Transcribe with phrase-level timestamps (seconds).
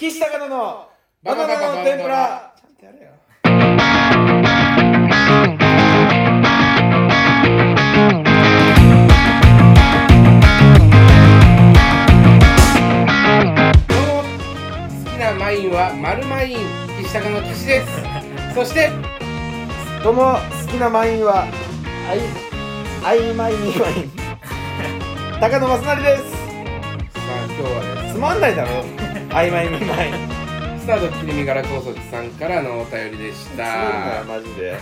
[0.00, 0.88] 岸高野の
[1.24, 2.54] バナナの天ぷら。
[2.56, 3.10] ちゃんとやれよ。
[13.88, 16.58] どうも好きなマインはマルマイン
[17.02, 17.88] 岸高の岸です。
[18.54, 18.92] そして
[20.04, 20.38] どうも好
[20.70, 21.48] きなマインは
[22.08, 22.20] アイ
[23.04, 24.12] アイマイニーマイン。
[25.40, 26.22] 高野正成です。
[26.22, 26.38] さ
[27.26, 28.97] あ今日はねつまんないだろ。
[28.97, 28.97] ア
[29.30, 34.24] イマイニーマインスタート切り身柄高卒さんからのお便りでした。
[34.26, 34.74] マジで。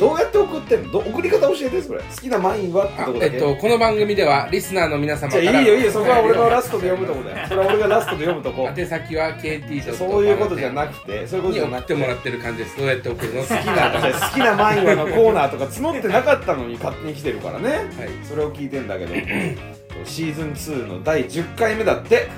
[0.00, 0.92] どうやって送ってんの？
[0.92, 5.92] ど送り方教えてそれ好きなマインはってあとこだけえっとこの番組ではリスナーの皆様かいいよいいよ。
[5.92, 7.22] そこは俺のラストで読むとこ。
[7.22, 8.70] だ よそれは俺がラストで読むとこ。
[8.74, 9.92] 宛先は KT.
[9.92, 11.94] そういうことじゃなくてそういうことにじゃなくて。
[11.94, 13.40] 送ってもらってる感じですどうやって送るの？
[13.42, 13.90] 好きな
[14.30, 17.68] 好きなマインはのコーナーとか募ってなかったのに勝手に来てるからね。
[17.68, 17.84] はい。
[18.26, 19.12] それを聞いてんだけど。
[20.06, 22.28] シーズン2の第10回目だって。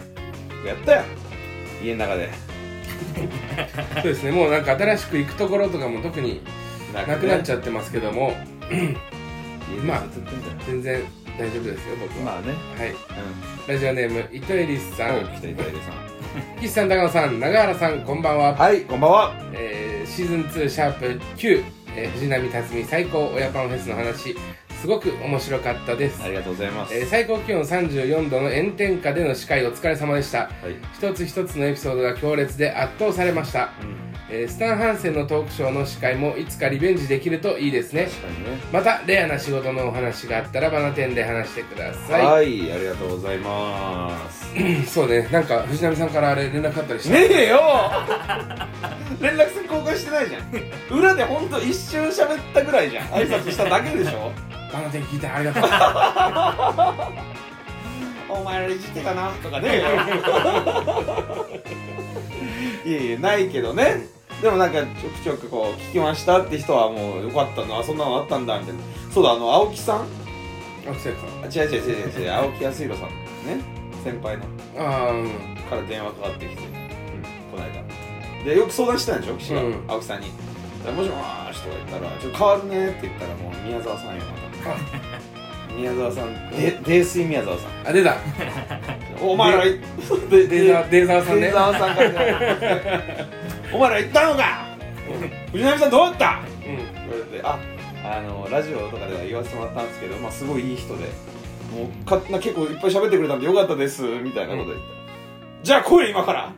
[0.67, 1.03] やったよ
[1.83, 2.31] 家の中で。
[3.95, 4.33] そうですね。
[4.33, 6.41] もうなんか新しく行くところとかも特に
[7.07, 8.33] なくなっちゃゃってますけども。
[9.85, 10.05] まあ
[10.67, 11.03] 全然
[11.39, 12.55] 大丈夫ですよ僕は、まあね。
[12.79, 12.91] はい。
[12.91, 12.97] うん。
[13.69, 15.21] ラジオネーム糸エリスさん。
[15.21, 15.27] さ
[16.61, 19.35] 岸さん高野さん永原さんこんばんは、はいこんばんは。
[19.53, 21.65] えーシーズン2シャープ9、
[21.97, 24.37] えー藤波辰巳最高親パンフェスの話
[24.87, 26.23] すごく面白かったです。
[26.23, 26.95] ありがとうございます。
[26.95, 30.43] えー最高気温34度の炎天下での司会お疲れ様でした。
[30.43, 30.77] はい。
[30.95, 33.73] 一つ一つのエピソードが強烈で圧倒されました、
[34.31, 38.05] えースタン・ハンセンのトークショーの司会もいつかリベンジできるといいですね。
[38.05, 38.61] 確かにね。
[38.73, 44.55] またレアな仕事のお話があったらバナテンで話してください、はいありがとうございます。
[44.87, 45.29] そうね。
[45.33, 47.61] なんか藤波さんからあれ連絡あったりしてねえよ。
[49.21, 50.97] 連絡先交換してないじゃん。
[50.97, 53.07] 裏でほんと一瞬喋ったぐらいじゃん。
[53.07, 54.31] 挨拶しただけでしょ
[54.73, 55.63] バナテン聞いてありがとう。
[58.41, 59.83] お前らいじってたなとかね。
[62.85, 64.07] いやいやないけどね。
[64.43, 68.81] でもなんかちょくちょくこう聞きましたって人はもうよかったなそんなのあったんだみたいな。
[69.13, 70.01] そうだあの青木さん？
[70.03, 70.05] あ
[71.03, 72.33] そうやあ違う違う違う違う。
[72.37, 73.17] 青木康弘さんね。
[74.05, 74.45] 先輩の。
[74.79, 75.29] ああうん。
[75.71, 76.63] から電話かかってきて、
[77.51, 77.83] この間。
[78.45, 79.37] でよく相談してたんでしょ？
[79.37, 79.85] 岸が、うん。
[79.89, 80.27] 青木さんに。
[80.27, 80.33] で
[80.93, 84.23] もしもーしとか言ったら「ちょっと変わるね」って言ったらもう宮沢さんよ
[84.65, 87.71] また宮沢さんで泥酔宮沢さん。
[87.89, 88.17] あ出た。
[89.21, 92.11] お前らいデーザーデーザーさんねデーザーさんから
[93.73, 94.67] お前ら行ったのか。
[95.53, 96.41] 藤波さんどうだった？
[96.67, 96.77] うん。
[96.77, 96.83] 言わ
[97.33, 97.59] れてあ
[98.05, 101.05] あのラジオとかでは言わせてもらったんですけど、まあ、すごいいい人で。
[101.75, 104.83] もうかな結構いっぱい喋ってくれたんでよかったですみたいなこと言った。
[104.83, 104.87] ら、
[105.63, 106.53] じゃあ来い今から。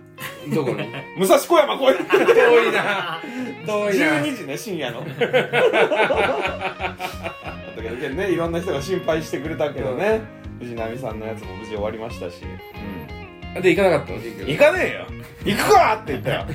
[0.54, 0.86] どこに？
[1.16, 1.94] 武蔵小山来い。
[1.96, 3.20] 遠いな
[3.68, 4.06] 遠いな。
[4.20, 5.04] 12時ね深夜の。
[5.04, 5.06] だ
[8.00, 10.20] けどねいろんな人が心配してくれたけどね、
[10.58, 12.42] 藤波さんのやつも無事終わりましたし、
[13.62, 14.18] で行かなかったの？
[14.46, 15.06] 行かねえよ。
[15.44, 16.44] 行くかって言ったよ。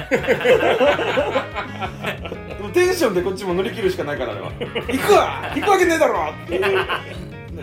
[2.57, 4.51] でもテンションでこっちも乗り切るしかないからあれは。
[4.87, 5.51] 行くわ！
[5.55, 6.61] 行くわけねえだろっていう。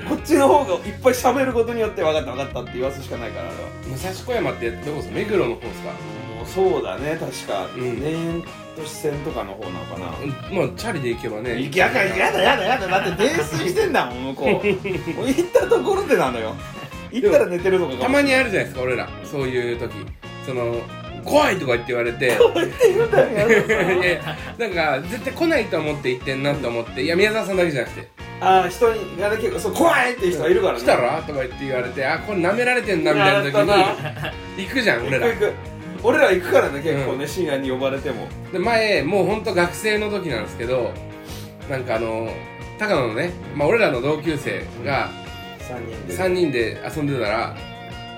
[0.08, 3.68] こっちの方がいっぱい喋ることによって分かった分かったって言わすしかないからあれは。
[3.86, 5.90] 武蔵小山ってどこですか目黒の方ですか？
[5.90, 8.00] もうそうだね確か、うん。
[8.00, 8.42] 田園
[8.76, 11.60] 都市線とかの方なのかな、うんもうチャリで行けばね。
[11.60, 12.86] いやだやだやだやだ。
[12.86, 14.48] だって泥酔してんだもん向こう。
[15.16, 16.54] もう行ったところでなのよ。
[17.10, 19.08] 行ったら寝てるとかたまにあるじゃないですか俺ら。
[19.24, 19.92] そういう時。
[20.46, 20.76] その
[21.24, 22.26] 怖いとか言って言われて。
[22.26, 27.02] いやいやなんか絶対来ないと思って行ってんなと思って。
[27.02, 28.08] いや宮沢さんだけじゃなくて。
[28.40, 30.80] ああ人にがね結構そう怖いっていう人がいるからね。
[30.80, 31.20] 来たら？
[31.26, 35.26] とか言って言われてあこれ舐められてんなみたいな時に行くじゃん俺ら。
[35.26, 35.54] 行く行く
[36.02, 38.26] 俺ら行くからね結構ね、深夜に呼ばれても。
[38.52, 40.92] で前もうほんと学生の時なんですけど
[41.68, 42.28] なんかあの
[42.78, 45.10] 高野のね、まあ、俺らの同級生が
[45.60, 46.14] 3人で。
[46.14, 47.56] 3人で遊んでたら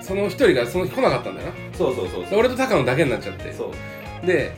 [0.01, 1.53] その1人がその日来なかったんだよな。
[1.77, 2.29] そうそうそうそう。
[2.29, 3.53] で俺と高野だけになっちゃって。
[3.53, 3.71] そ
[4.23, 4.25] う。
[4.25, 4.53] でで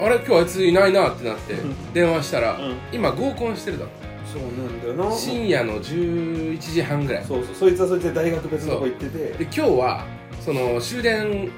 [0.00, 1.92] あれ今日あいついないなってなってうん。
[1.92, 2.76] 電話したら、うん。
[2.92, 3.90] 今合コンしてるだろ。
[4.32, 5.16] そうなんだよな。
[5.16, 7.24] 深夜の11時半ぐらい。
[7.24, 9.18] そうそうそいつはそいつで大学別のとこ行ってて。
[9.32, 10.04] で今日は
[10.40, 11.50] その終電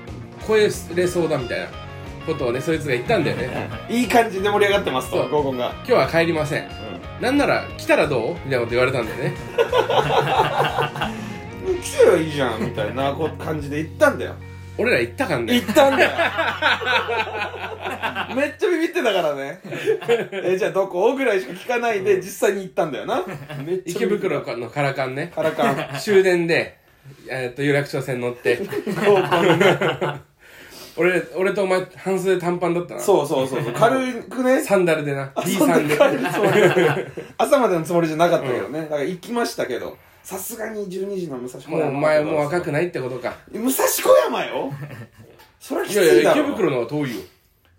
[0.46, 1.66] 超えれそうだみたいな
[2.26, 3.68] ことをねそいつが言ったんだよね。
[3.88, 5.30] いい感じで盛り上がってますとそう。
[5.30, 6.68] 合コンが、今日は帰りません。
[7.20, 9.34] なんなら来たらどうみたいなこと言われたんだよね。
[11.66, 14.34] うん、来てりゃいいじゃんみたいなこう感じで行ったんだよ。
[14.78, 16.10] 俺ら行ったかんね行ったんだよ。
[18.34, 19.60] めっちゃビビってたからね。
[20.32, 23.24] えじゃあどこぐらいしか聞かないで実際に行ったんだよな。
[23.64, 25.30] めっちゃ池ビビっ袋のカラカンね。
[25.34, 25.88] カラカン。
[26.00, 26.78] 終電で、
[27.28, 28.60] えー、と有楽町線乗って。
[29.06, 29.78] 合コンね
[30.96, 33.00] 俺俺とお前半袖短パンだったな。
[33.00, 33.72] そうそうそうそう。
[33.74, 34.62] 軽くね。
[34.62, 35.32] サンダルでな。
[35.44, 35.98] B そんなさんで
[37.38, 39.96] 朝までのつもりじゃなかったけどね、だから行きましたけど。
[40.22, 43.34] さすがに12時の武蔵小山もうお前もう若くないってことか。
[43.50, 44.72] 武蔵小山よ。
[45.58, 47.22] それはきいやいやついだろ池袋の方が遠いよ。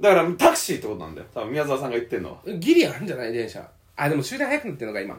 [0.02, 1.28] だからタクシーってことなんだよ。
[1.34, 2.38] 多分宮沢さんが言ってんのは。
[2.60, 3.66] ギリあるんじゃない電車。
[3.96, 5.16] あでも終電早くなってんのか今。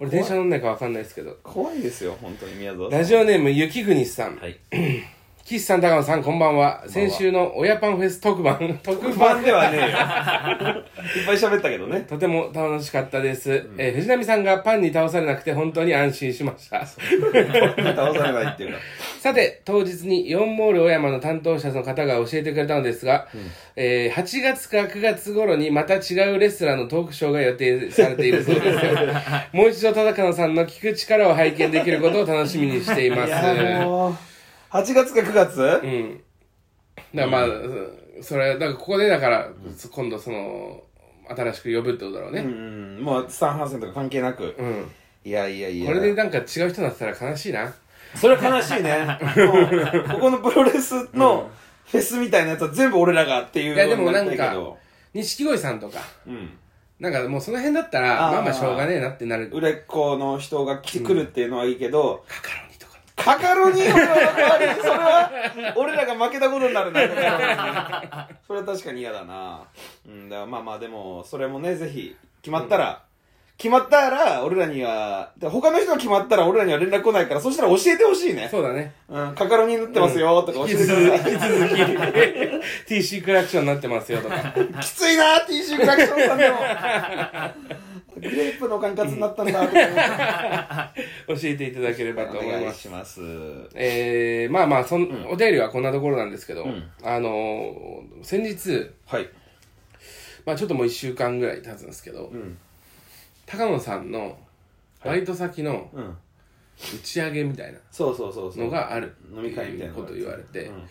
[0.00, 1.36] 俺電車乗んないか分かんないですけど。
[1.42, 2.98] 怖いですよ本当に宮沢さん。
[2.98, 4.36] ラジオネーム雪国さん。
[4.36, 4.58] はい
[5.44, 6.84] 岸さん高野さんこんばんは。
[6.86, 8.78] 先週の親パンフェス特番。
[8.80, 9.86] 特不番安ではねえよ。
[9.90, 12.06] いっぱい喋ったけどね。
[12.08, 16.86] とても楽しかったです、えー藤波さんがパンに倒されなくて本当に安心しました。
[16.86, 18.78] 倒されないっていうか。
[19.20, 23.26] さて当日に4モール小山の担当者の方が教えてくれたのですが、
[23.74, 28.78] えー8月か9月頃にまた違うレスラーのトークショーが予定されているそうです。
[29.52, 34.31] もう一度忠野さんの聞く力を拝見できることを楽しみにしています
[34.72, 35.60] 8月か9月？
[35.60, 36.20] うん。
[37.14, 39.48] だからまあ、それ、だからここでだから、
[39.90, 40.82] 今度その、
[41.28, 42.42] 新しく呼ぶってことだろううね。
[42.42, 44.90] んもうスタンハンセンとか関係なくうん。
[45.24, 47.72] いやいやいやこれでなんか違う人になってたら悲しいな。
[48.16, 51.48] それは悲しいねもう ここのプロレスの
[51.86, 54.54] フェスみたいなやつは全部俺らがっていういやでもなんか
[55.14, 56.50] 錦鯉さんとか、うん
[57.00, 59.50] なんかもうその辺だったら、あーまあまあしょうがねえなってなる。
[59.52, 62.71] 売れっ子の人が来てくるっていうのはいいけど、カカロ。
[63.24, 67.00] カカロニ俺はそれは俺らが負けたことになるな。
[68.46, 69.60] それは確かに嫌だな。
[70.06, 73.02] うんだまあまあでもそれもねぜひ決まったら、
[73.56, 78.48] 決まったら俺らにはで他の人が決まったら俺らには連絡来ないからそしたら教えてほしいね。
[78.50, 78.92] そうだね。
[79.08, 81.68] うん、カカロニ塗ってますよとか教えてください、引き続
[82.88, 84.36] き、 TC クラクションになってますよとか。
[84.80, 86.56] きついな TC クラクションさんでも
[88.22, 90.92] グレープの管轄になったんだとか
[91.26, 92.78] 教えていただければとお願思います。
[92.78, 93.20] いします
[93.74, 96.90] えー、まあまあそん、お便りはこんなところなんですけど、ん。
[97.02, 99.28] あのー先日、はい。
[100.46, 102.56] まあちょっともう1週間ぐらい経つんですけど、うん。
[103.44, 104.38] 高野さんの
[105.04, 106.16] バイト先のうん。
[106.74, 110.88] 打ち上げみたいなそうそうそうそうのがある飲み会みたいなことを言われて、うん。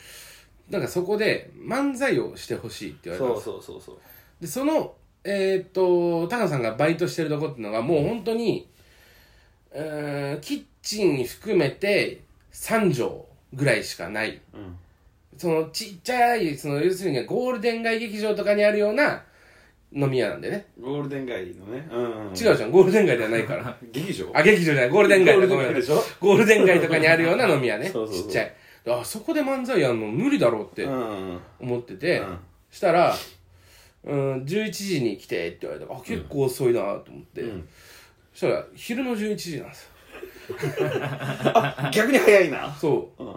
[0.69, 3.91] なんかそこで漫才をしてほしいって言われたんです
[4.39, 8.67] でそのえーっと高野さんがバイトしてるとこっていうのがもう本当に、
[9.71, 12.21] えーキッチン含めて
[12.51, 13.21] 3畳
[13.53, 14.41] ぐらいしかない。
[14.53, 14.75] うん。
[15.37, 19.23] そのちっちゃいその要するにゴールデン街劇場とかにあるような
[19.93, 20.65] 飲み屋なんでね。
[20.81, 22.71] ゴールデン街のね、うんうん、違うじゃん。
[22.71, 23.77] ゴールデン街ではないから。
[23.91, 24.31] 劇場？
[24.33, 24.89] あ劇場じゃない。
[24.89, 26.03] ゴールデン街 ゴールだごめんデン街でしょ？
[26.19, 27.87] ゴールデン街とかにあるような飲み屋ね。
[27.93, 28.27] そうそうそう。
[28.27, 28.53] ちっちゃい。
[28.87, 31.39] あそこで漫才やんの無理だろうってうんうん。
[31.59, 32.37] 思ってて、うん。
[32.71, 33.15] したら、
[34.03, 37.67] うん、11時に来てって言われたからあ結構遅いなと思って、うん。
[38.33, 39.91] そしたら昼の11時なんですよ。
[41.93, 42.73] 逆に早いな。
[42.73, 43.23] そう。
[43.23, 43.35] うん。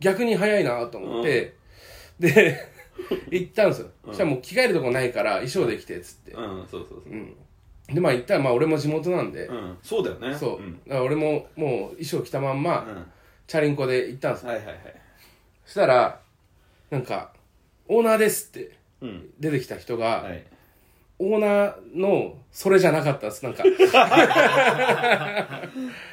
[0.00, 1.54] 逆に早いなと思って、
[2.18, 2.68] で
[3.30, 7.12] 行ったんですよ、そしたらもう着替えるとこないから衣装で来てっつって、うんそうそうそう。
[7.12, 7.36] うん。
[7.92, 9.78] でまあ行ったらまあ俺も地元なんで、うん。
[9.82, 10.36] そうだよね。
[10.36, 10.80] そう、ん。
[10.86, 13.06] だから俺ももう衣装着たまんま、うん。
[13.46, 14.50] チャリンコで行ったんですよ。
[14.50, 14.76] はいはいはい。
[15.64, 16.20] そしたら
[16.90, 17.32] なんか
[17.88, 19.30] 「オーナーです」ってうん。
[19.38, 20.44] 出てきた人が、はい。
[21.18, 23.62] オーナーのそれじゃなかったですなんか。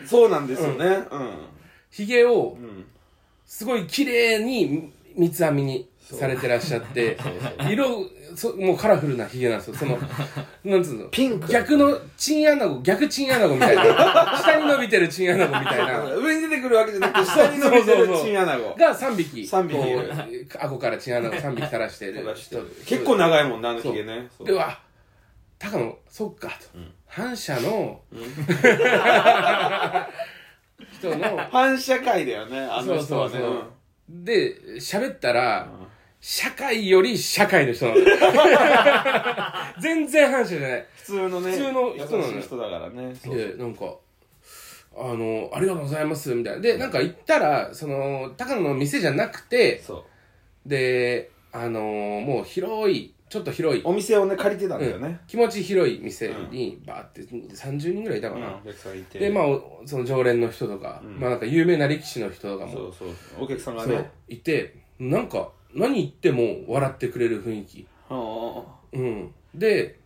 [0.06, 1.08] そうなんですよね。
[1.12, 1.34] うん。
[1.90, 2.86] ひげをうん。
[3.46, 7.18] すごい綺麗に三つ編みにされてらっしゃって
[7.70, 8.06] 色
[8.36, 9.76] そもうカラフルなひげなんですよ。
[9.76, 9.98] その
[10.64, 11.06] なんつうの？
[11.10, 11.48] ピンク。
[11.52, 13.84] 逆のチンアナゴ逆チンアナゴみたいな。
[14.42, 16.04] 下に伸びてるチンアナゴみたいな。
[16.16, 18.76] 上に出てくるわけじゃなくて下に伸びてるチンアナゴ。
[18.78, 19.46] が3匹。
[19.46, 19.78] 三匹。
[19.78, 20.12] こう
[20.60, 22.14] 顎からチンアナゴ3匹垂らしてる。
[22.20, 24.30] 垂らして人結構長いもんなあのひげね。
[24.46, 24.80] でわ
[25.60, 26.54] 高野そっかと、
[27.06, 28.02] 反射の、
[31.00, 33.34] 人の反射界だよねあの人はね。
[33.34, 33.64] そうそうそう。
[34.10, 35.70] で喋ったら、
[36.22, 37.98] 社会より社会の人なの。
[39.82, 40.86] 全然反射じゃない。
[40.98, 42.18] 普通のね普通の人なの。
[42.18, 43.16] よ優しい人だからね。
[43.16, 43.96] そうでなんか
[44.96, 46.62] あの「ありがとうございます」みたいな。
[46.62, 50.06] でなんか行ったらその高野の店じゃなくてそ
[50.66, 50.70] う。
[50.70, 53.82] であのもう広いちょっと広い。
[53.84, 55.02] お店をね借りてたんだようん。
[55.02, 59.18] ね気持ち広い店にバーって30人ぐらいいたかな、お客さんいて。
[59.18, 62.72] でまあおその常連の人とか、まあなんか有名な力士の人とかも。
[62.72, 63.10] そうそう
[63.44, 67.88] お客さんがそうねいてなんか何言っても笑ってくれる雰囲気。
[68.10, 68.64] うん
[68.94, 69.34] うん。
[69.56, 70.00] で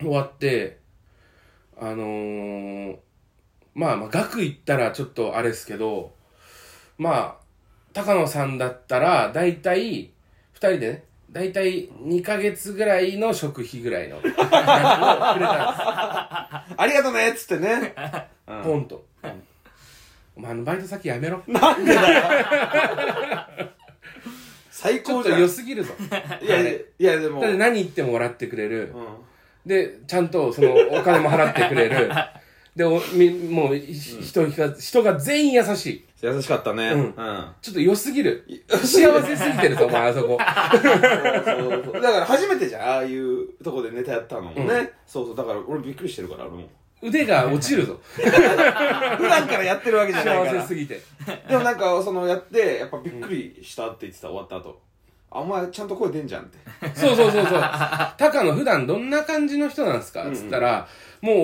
[0.00, 0.78] 終わって
[1.76, 2.96] あのー、
[3.74, 6.12] まあまあ額言ったらちょっとあれですけど
[6.98, 7.36] まあ
[7.92, 10.10] 高野さんだったら大体
[10.54, 14.54] 2人でね大体2ヶ月ぐらいの食費ぐらいの額をくれたん
[16.76, 17.80] ありがとねっつってね。
[17.80, 19.04] ですポンと、
[20.34, 21.42] お前あのバイト先やめろ。
[21.46, 23.67] なんでだよ
[24.80, 25.92] 最ちょっと高じゃん良すぎるぞ
[26.40, 29.06] いやいやでもだって何言っても笑ってくれる、うん
[29.66, 32.10] でちゃんとそのお金も払ってくれる
[32.78, 36.04] で、おみもう、い人が、人が全員優しい。
[36.22, 36.90] 優しかったね。
[36.90, 37.12] うんうん。
[37.60, 38.46] ちょっと良すぎる。
[38.70, 38.86] 幸
[39.20, 40.38] せすぎてるぞ、お前、あそこ。
[40.38, 44.60] そうそうだから初めてじゃん、ああいうとこでネタやったのもね。
[44.62, 46.68] うんそうそう、だから俺びっくりしてるから、俺も。
[47.02, 47.98] 腕が落ちるぞ。
[48.14, 48.22] 普
[49.28, 50.52] 段からやってるわけじゃないから。
[50.52, 51.00] 幸せすぎて。
[51.48, 54.80] でもなんか、そのやって、やっぱびっくりしたって言ってた、終わった後。
[55.30, 56.58] あ、お前ちゃんと声出んじゃんって。
[56.94, 57.62] そうそうそうそう。
[58.16, 60.22] 高野普段どんな感じの人なんですか？
[60.22, 60.88] うんうんつったら、
[61.20, 61.36] もう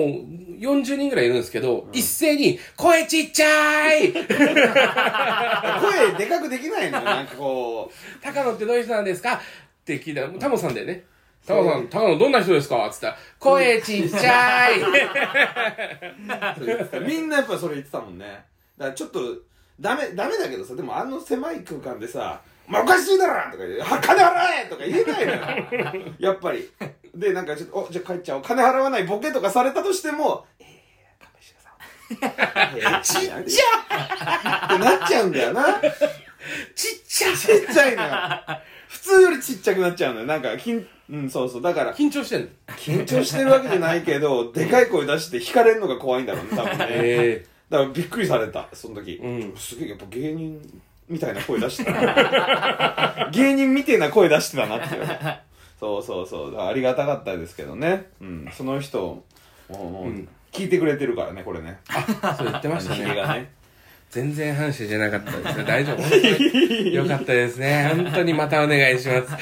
[0.59, 4.23] 40人ぐらいいるんですけど、一斉に、声ちっちゃい 声
[6.17, 9.33] でかくできないのよ、なんかこ高野ってどういう人なんですか？
[9.35, 9.39] っ
[9.85, 11.03] て聞いたら、タモさんだよね。
[11.45, 12.89] タモさん、高野どんな人ですか？
[12.91, 14.83] つったら、声ちっちゃいう。
[16.57, 18.25] そう言ってたみんなやっぱそれ言ってたもんね。
[18.77, 19.19] だからちょっと、
[19.79, 25.33] ダメ、ダメだけどさ、でもあの狭い空間でさ、まあ、おかしいだろとか言って、は金払えとか言えないの
[26.05, 26.13] よ。
[26.17, 26.67] やっぱり。
[27.13, 28.41] で、なんかちょっと、お、じゃあ帰っちゃおう。
[28.41, 31.55] 金払わないボケとかされたとしても、えー、勘弁して
[32.15, 33.03] ください。
[33.03, 35.79] ちっちゃ ってなっちゃうんだよな。
[36.75, 38.09] ちっちゃいちっちゃいのよ。
[38.87, 40.25] 普通よりちっちゃくなっちゃうのよ。
[40.25, 41.61] なんか、きん、うん、そうそう。
[41.61, 42.47] だから、緊張してんの？
[42.77, 46.85] 緊張してるわけじゃないけど、 でかい声出して引かれるのが怖いんだろうね、多分ね。
[46.89, 49.19] えだからびっくりされた、その時。
[49.21, 53.29] うんすげえ、やっぱ芸人みたいな声出してたな。
[53.33, 55.07] 芸人みたいな声出してたなっていう。
[55.79, 56.59] そうそうそう。
[56.61, 58.07] ありがたかったですけどね。
[58.21, 58.49] うん。
[58.51, 59.23] その人、も
[59.69, 61.79] う、もううん聞いてくれてるからね、これね。
[61.89, 63.01] ー、そう言ってましたね。
[63.03, 63.51] 君がね。
[64.15, 65.63] 全然反射じゃなかったですね。
[65.65, 66.01] 大丈夫？
[66.01, 67.91] 本当によかったですね。
[67.93, 69.27] 本当にまたお願いします。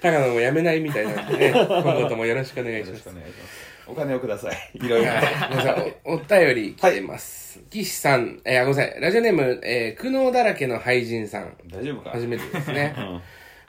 [0.00, 3.10] 高野もやめないみたいなんでね、今後ともよろしくお願いします。
[3.86, 4.56] お金をください。
[4.74, 5.12] いろいろ。
[6.04, 7.60] お、お便り来てます。
[7.70, 9.00] 岸さん、えー、あごめんなさい。
[9.02, 11.54] ラジオネーム、えー、苦悩だらけの俳人さん。
[11.70, 12.10] 大丈夫か？
[12.10, 13.00] 初めてですね う。
[13.00, 13.20] ん。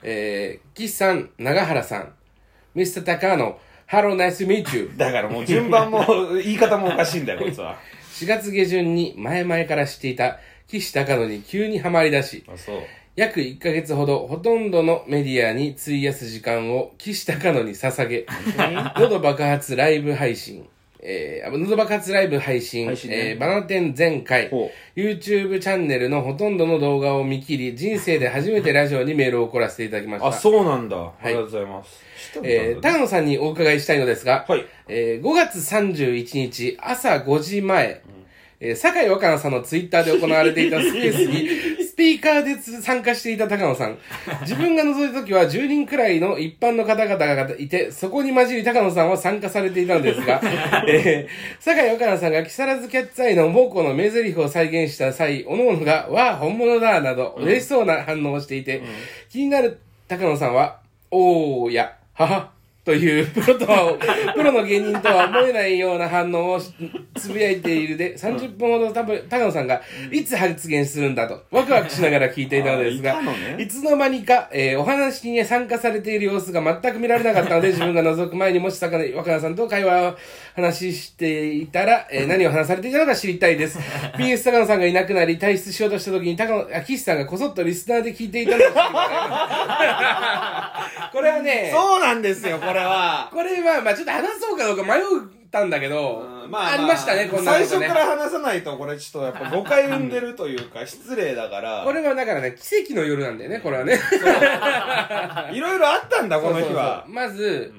[0.02, 2.12] えー、岸さん、長原さん、
[2.74, 3.58] ミスター高野、
[3.90, 4.90] Hello, nice to meet you.
[4.96, 6.04] だからもう順番も、
[6.42, 7.78] 言い方もおかしいんだよ、こいつは。
[8.18, 12.44] 4月下旬に前々から知っていた岸高野に急にはまり出し。
[13.14, 18.26] 約1ヶ月ほどほとんどのメディアに費やす時間を岸高野に捧げ、
[18.98, 20.68] 喉爆発ライブ配信、
[21.00, 23.30] えー、あ喉爆発ライブ配信、配信ね。
[23.30, 24.48] えー、バナテン全回。
[24.48, 30.28] ほ、YouTube チャンネルのほとんどの動画を見切り、人生で初めてラジオにメールを送らせていただきました。
[30.28, 30.96] あ、そうなんだ。
[30.96, 32.04] ありがとうございます。
[32.42, 34.64] えー、野さんにお伺いしたいのですが、はい。
[34.88, 38.02] えー5月31日朝5時前、
[38.60, 43.98] えー、酒井若菜さんのツイッターで行われていたスペースに、スピーカーでつ参加していた高野さん。
[44.42, 50.40] 自分が覗いた時は10人くらいの一般の方々がいて、そこに混じり高野さんは参加されていたのですが、
[50.86, 58.80] えー、酒井若菜さんが木更津キャッツアイの猛虎の名台詞を再現した際、各々が、わあ、本物だ、など、嬉しそうな反応をしていて、
[59.28, 60.78] 気になる高野さんは、
[61.10, 62.57] おーや、はは、
[62.88, 63.98] というプロとは、
[64.34, 66.72] プロの芸人とは思えないような反応をし
[67.16, 80.16] つぶやいているで、30分ほど多分、高野さんがいつ発言するんだと、ワクワクしながら聞いていたのですが、あいつの間にか、えーお話に参加されている様子が全く見られなかったので、自分が覗く前にもし若菜さんと会話を
[80.54, 83.78] 話していたら、えー何を話されていたのか知りたいです。
[84.16, 88.84] PS 坂野さんがいなくなり、退出しようとした時に、高野、あ、岸さんがこそっとリスナーで聞いていたのを知りたい。
[91.12, 93.30] これはね、そうなんですよ、これは。
[93.32, 95.02] これは、まあちょっと話そうかどうか迷っ
[95.50, 101.82] たんだけど、うんありましたね、こんな最ことね初から話さないと、これちょっとやっぱ誤解生んでるというか、失礼だから。
[101.86, 103.98] これはだからね、奇跡の夜なんだよね、これはね。
[105.52, 107.14] いろいろあったんだ、この日そうそうはそう。
[107.14, 107.72] まず、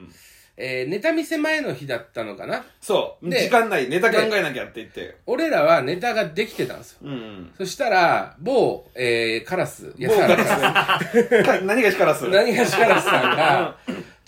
[0.62, 2.65] えーネタ見せ前の日だったのかな？
[2.82, 3.29] そう。
[3.29, 3.88] で時間ない。
[3.88, 5.15] ネタ考えなきゃって言って。
[5.25, 6.98] 俺らはネタができてたんですよ。
[7.03, 7.53] うんうん。
[7.58, 13.77] そしたら、某、えー、カラス、某カラスか 何がしからす何がしカラスさんが、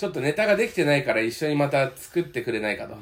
[0.02, 2.96] ちょっとネタができてないから一緒にまた作ってくれないかと。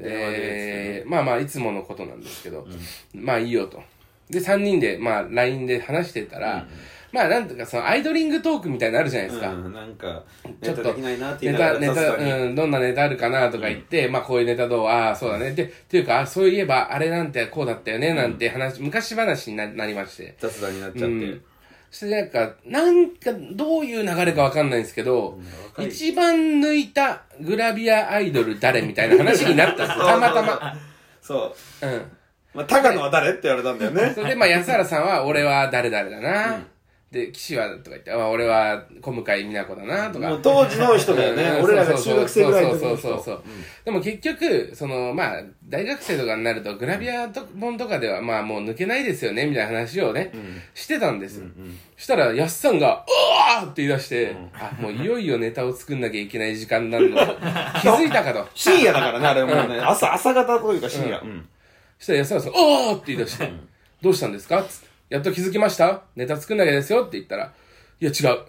[0.00, 2.66] えー、まあまあ、いつものことなんですけど、
[3.14, 3.80] まあいいよと。
[4.28, 6.66] で、3人で、まあ、LINE で話してたら、
[7.12, 9.52] まあ、なんとか、その、アイドリングトークみたいなのあるじゃないですか。
[9.52, 10.24] うん、なんか、
[10.60, 15.52] ちょっとネタできないなって言ネタ、ネタ、うん、どんなネタあるかなとか言って、まあこういうネタどうああ、そうだね。
[15.52, 20.34] で、っていうか、あそういえば、あれなんてこうだったよね、なんて話、昔話にななりまして。
[20.40, 21.53] 雑談になっちゃって。
[21.94, 25.38] うんそしてなんか、なんか、どういう流れかわかんないんですけど、
[25.76, 30.04] 若い一番抜いたグラビアアイドル誰みたいな話になったんですよ。
[30.04, 30.76] たまたま。
[31.22, 31.86] そう。
[31.86, 32.02] うん。
[32.52, 34.22] まあ、高野は誰って言われたんだよねそ。
[34.22, 36.64] れで、まあ、安原さんは、俺は誰々だな。
[37.14, 40.36] で、岸は、とか言って、あ俺は小向井美奈子だな、とか。
[40.42, 41.44] 当時の人だよね。
[41.44, 43.44] うん俺らが中学生ぐらいの時のそうそうそうそう人。
[43.84, 50.32] でも結局、その、まあ、大学生とかになると、グラビアと本とかでは、まあもう抜けないですよね、みたいな話をね、
[50.74, 51.46] してたんですよ。
[51.96, 57.06] したら、やっさんが、うわーって言い出して、あ、もういよいよネタを作んなきゃいけない時間なの
[57.80, 58.44] 気づいたかと。
[58.54, 59.78] 深夜だからね、あれもうね。
[59.80, 61.20] 朝、朝方というか深夜。
[61.20, 61.46] うん。
[61.98, 63.52] そしたら安原さん、おーって言い出して、
[64.02, 64.60] どうしたんですか？
[64.64, 66.02] つってやっと気づきました？
[66.16, 67.02] ネタ作んなきゃですよ？
[67.04, 67.52] って言ったら、
[68.00, 68.40] いや違う。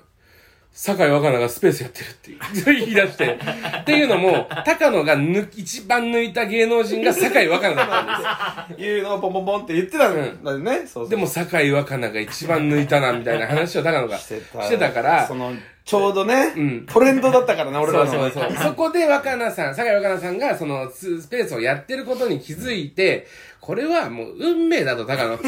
[0.72, 2.40] 酒井若菜がスペースやってるっていう
[2.86, 3.40] 言い出して。
[3.82, 8.82] っていうのも、高野が抜一番抜いた芸能人が酒井若菜だったんです。
[8.82, 10.78] いうのをポンポンポンって言ってたんだよね。
[10.80, 15.54] そうそうでも酒井若菜が一番抜いたな、みたいな話を高野がしてたから、その、
[15.86, 18.08] ちょうどね、んトレンドだったからね、俺らの。
[18.08, 18.58] そうそうそう。
[18.64, 23.28] そこで若菜さん、酒井若菜さんがそのススペースをやってることに気づいて、
[23.66, 25.36] これはもう運命だと高野。
[25.42, 25.44] 高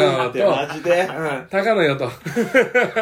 [0.00, 1.02] 野ってマと、ジで？
[1.02, 1.46] うん。
[1.50, 2.10] 高野よと。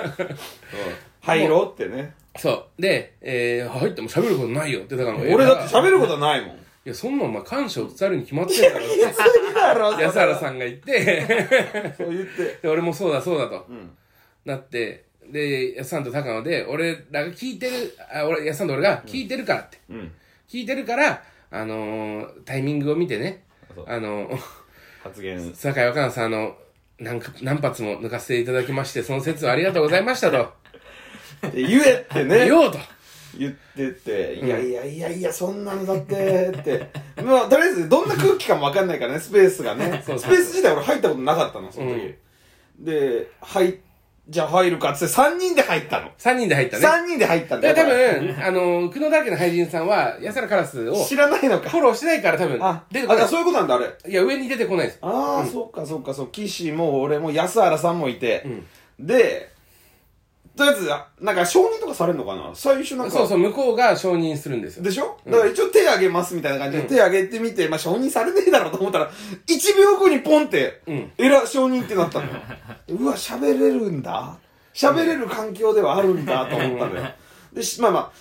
[1.23, 2.13] 入ろうってね。
[2.37, 2.83] そう。
[2.83, 6.51] で、えー、入っても喋ることないよって高野俺だって喋ることないもん。
[6.57, 8.95] いや、そんなんお前感謝を伝えるに決まってるからって。
[8.97, 12.59] いいだろ、安原さんが言って、そう言って。
[12.61, 13.97] で俺もそうだそうだと、ん
[14.45, 19.79] なって、で、安さんと高野で、俺らが聞いてる、あ、俺、安さんと俺が聞いてるからって。
[19.89, 20.13] うん。
[20.49, 23.45] 聞いてるから、あのータイミングを見てね
[23.87, 24.31] そう、あの、
[25.03, 25.55] 発言。
[25.55, 26.57] 酒井若菜さん、あの、
[26.99, 30.53] 何か何発も抜かせていただきまして、その説はありがとうございましたと。
[31.53, 32.47] で言えってね。
[32.47, 32.79] 言おうと。
[33.39, 36.91] 言ってて、いやいやいやいや、そんなのだって、って。
[37.23, 40.03] まあ、とりあえず、どんな空気かもわかんないからね、スペースがね。
[40.05, 42.15] そうそうスペース自体俺入ったことなかったの、その時。
[42.81, 43.79] で、入、
[44.29, 46.11] じゃあ入るかっつって3人で入ったの。
[46.19, 46.87] 3人で入ったね。
[46.87, 47.87] 3人で入ったんだで、よ。
[47.87, 51.71] 多分、あの、久野だらけの俳人さんは、安原カラスを知らないのか。
[51.71, 53.29] フォローしてないから多分あ、出てこないあ、。
[53.29, 53.87] そういうことなんだ、あれ。
[54.07, 54.99] いや、上に出てこないです。
[55.01, 56.31] ああ、そうかそうかそう。
[56.31, 58.45] 岸も俺も安原さんもいて。
[59.01, 59.51] で、
[60.59, 60.89] とりあえず、
[61.21, 62.51] なんか承認とかされるのかな？
[62.53, 63.13] 最初なんか。
[63.13, 64.83] そうそう、向こうが承認するんですよ。
[64.83, 65.17] でしょ？
[65.25, 69.11] だから一応手挙げますみたいな感じで手挙げてみて、まあ承認されねえだろうと思ったら、
[69.47, 72.33] 1秒後にポンって、んえら、承認ってなったのよ。
[73.01, 74.37] うわ、喋れるんだ
[74.75, 77.07] 喋れる環境ではあるんだと思ったのよ。
[77.53, 78.13] で、しまあま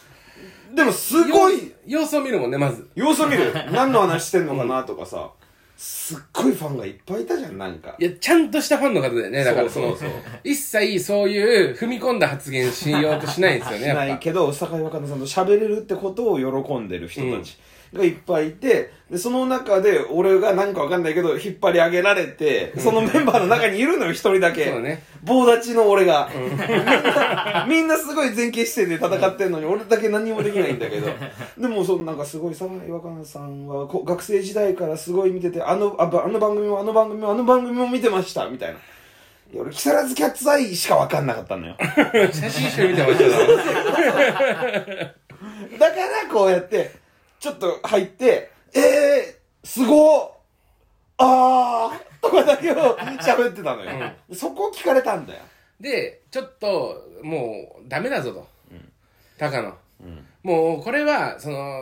[0.74, 2.88] あ、でもすごい、様子を見るもんね、まず。
[2.94, 3.52] 様子を見る。
[3.72, 5.32] 何の話してんのかなとかさ、
[5.78, 8.04] すっごいファンがいっぱいいたじゃん、なんかい。
[8.04, 9.44] や、ちゃんとしたファンの方だよね。
[9.44, 14.24] だからそのそうそうそう、一切そういう踏み込んだ発言しようとしないんですよね、しないやっぱ。
[14.24, 17.60] けど、坂井若菜さんと喋れるってことを喜んでる人たち
[17.94, 24.66] がいっぱいいて、で、その中で俺が何かわかんないけど、引っ張り上げられて、そのメンバーの中にいるのよ、一人だけ。
[24.66, 26.30] そうね棒立ちの俺が。
[26.34, 31.08] みんな、みんなすごい前傾姿勢で戦ってんのに、俺だけ何もできないんだけど。
[31.58, 38.76] でも、そう、なんかすごい、坂井若菜さんはこ学生時代からすごい見てて、あの、あばあの番組も、あの番組も、あの番組も見てました、みたいな。
[39.54, 41.78] いや俺、木更津キャッツアイしかわかんなかったのよ。
[42.34, 43.32] 写真集見てましたよ。
[45.80, 46.92] だからこうやって、
[47.40, 50.38] ちょっと入って、えー、すごっ
[51.18, 54.12] あーとかだけを喋ってたのよ。
[54.34, 55.42] そこを聞かれたんだよ。
[55.80, 58.48] で、ちょっと、もう、ダメだぞと。
[59.38, 59.74] 高野。
[60.44, 61.82] もう、これは、その、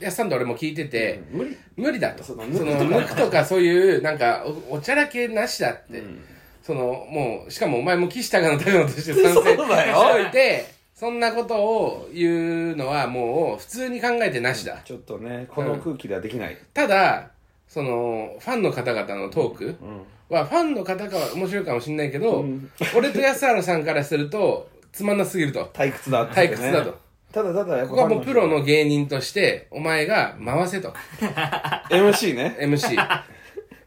[0.00, 1.56] やっさんと俺も聞いてて、無理。
[1.76, 2.22] 無理だと。
[2.22, 5.98] その、抜くとかそういう、なんか、おおちゃらけなしだって。
[5.98, 6.24] ん
[6.62, 14.80] その、もう、しかもお前も岸高野高野として参戦しておいて、そんなことを言うのはもう、普通に考えてなしだ。
[14.82, 16.56] ちょっとね、この空気ではできない。
[16.72, 17.32] ただ、
[17.68, 20.02] その、ファンの方々のトークうん。
[20.34, 25.70] は、ファンの方かは面白いかもしれないけど、うん俺と安原さんからすると、つまんなすぎると。
[25.74, 26.30] 退屈だ。
[26.32, 26.98] 退屈だと。
[27.30, 30.94] ただただやっぱここはもうプロの芸人として、お前が回せと。
[31.92, 32.56] MC ね。
[32.58, 32.96] MC。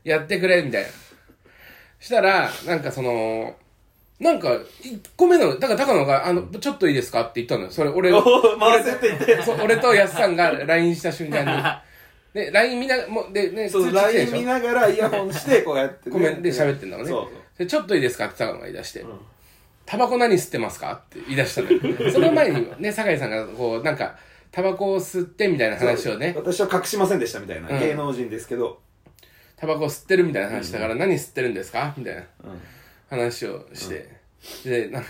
[0.04, 0.90] やってくれ、みたいな。
[2.00, 3.56] したら、なんかその、
[4.20, 7.72] なんか、1個目の、だから高野が、あの、ちょっといいですかって言ったのよ。
[7.72, 9.42] それ、俺、回せって言って。
[9.44, 11.64] そう俺と安さんが LINE した瞬間に。
[12.34, 14.48] で、 LINE 見な、もう、で、ね、そう、通知来て LINE 見でしょ？
[14.48, 17.12] ながらイヤホンして、こうやって、コメントで喋ってんだもんね。
[17.12, 17.34] そうそう。
[17.60, 19.06] でちょっといいですかって高野が言い出して。
[19.86, 21.80] タバコ何吸ってますかって言い出したのよ。
[22.12, 24.18] その前にね、酒井さんが、こう、なんか、
[24.52, 27.70] タバコを吸ってみたいな話をね、私は隠しませんでしたみたいな。
[27.70, 28.80] うん芸能人ですけど。
[29.56, 31.94] タバコ吸ってるみたいな話だから、何吸ってるんですか？
[31.98, 32.62] みたいなうん。
[33.10, 34.10] 話をして。
[34.64, 35.10] で、なんか、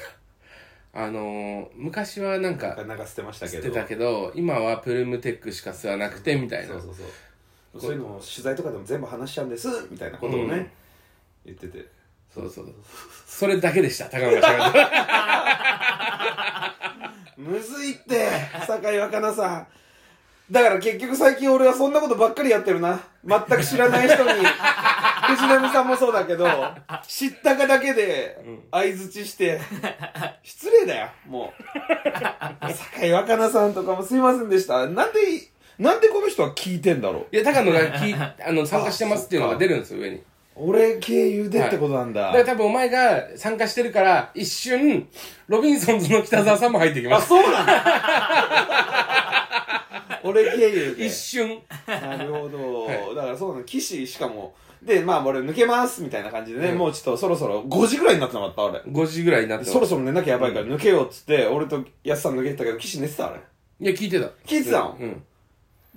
[0.93, 3.63] あのー昔はなんか、なんか捨てましたけど。
[3.63, 6.81] てたけど、今はプルームテックしか吸わなくて、みたいなそう。
[6.81, 7.05] そうそう
[7.77, 10.69] そういうのを取材とかでも全部話しちゃうんですみたいなことをね、うん
[11.45, 11.85] 言ってて
[12.33, 12.73] そうそう。
[13.25, 16.75] それだけでした、高野が喋った。
[17.37, 18.27] むずいって
[18.67, 19.67] 酒井若菜さん
[20.51, 22.99] だから結局最近俺はそんなことばっかりやってるな。
[23.23, 24.29] 全く知らない人に。
[25.29, 26.47] 藤波さんもそうだけど
[27.07, 28.39] 知ったかだけで
[28.71, 29.59] 相づちして
[30.41, 31.53] 失礼だよも
[32.63, 32.73] う。
[32.73, 34.87] 酒井若菜さんとかもすいませんでした。
[34.87, 35.19] なんで
[35.77, 37.35] なんでこの人は聞いてんだろう。
[37.35, 38.13] いや、高野がき
[38.45, 40.23] あの参加してますっていうのが出るんですよ、上に。
[40.61, 45.07] 俺経由でってことなんだ、だから多分お前が参加してるから、一瞬、
[45.47, 47.29] ロビンソンズの北沢さんも入ってきまあす。
[47.29, 47.73] そうなんだ
[50.23, 51.05] 俺経由で。
[51.05, 51.59] 一瞬。
[51.87, 53.63] なるほど、はだからそうなの。
[53.63, 54.53] 岸しかも。
[54.81, 56.77] でまあ俺抜けますみたいな感じでね、うん。
[56.77, 58.79] もうちょっとそろそろ5時ぐらいになってなかった俺。
[58.79, 59.73] 5時ぐらいになってます。
[59.73, 63.39] そろそろ寝なきゃやばいから抜けようっつって、俺と安さん抜けてたけど岸寝てたあれ。
[63.81, 64.27] いや、聞いてた。
[64.45, 64.97] 聞いてたの？
[64.99, 65.23] うん。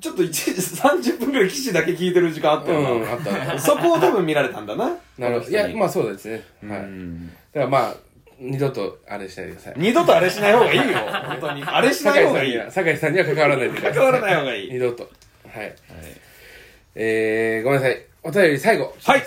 [0.00, 3.58] ちょっと1時30分ぐらい岸だけ聞いてる時間あったよな、うん、あったね。
[3.60, 4.96] そこを多分見られたんだな。
[5.16, 5.50] なるほど。
[5.50, 6.42] いや、まあそうですね。
[6.62, 6.80] はい。
[6.80, 7.30] だうん。
[7.54, 7.94] からまあ、
[8.38, 9.74] 二度とあれしないでください。
[9.76, 13.92] 二度とあれしない方がいいよ本当に あれしない方がいい酒井さんには、酒井さんには関わらないでください。
[13.94, 15.10] 関わらない方がいい二度と。
[15.48, 15.74] はい。
[16.94, 18.02] えー、ごめんなさい。
[18.22, 18.94] お便り最後。
[19.04, 19.22] はい。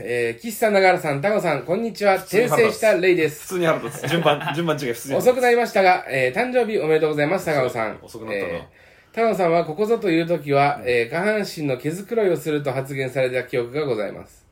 [0.00, 2.14] えー、岸さん、長原さん、高野さん、こんにちは。
[2.16, 3.42] 転生したレイです。
[3.42, 7.98] 普通に腹立つ順番順番違い普通に遅くなりましたが、えー、誕生日おめでとうございます、高野さん。
[8.02, 14.47] 遅くなったなえー高野さんはここぞという時は、えー、下半身の毛づくろいをすると発言された記憶がございます。